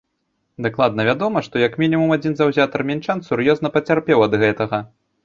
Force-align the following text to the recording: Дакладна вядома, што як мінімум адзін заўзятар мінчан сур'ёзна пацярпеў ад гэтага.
Дакладна 0.65 1.01
вядома, 1.09 1.43
што 1.47 1.55
як 1.67 1.75
мінімум 1.83 2.13
адзін 2.15 2.33
заўзятар 2.39 2.85
мінчан 2.93 3.21
сур'ёзна 3.29 3.73
пацярпеў 3.77 4.25
ад 4.29 4.33
гэтага. 4.47 4.81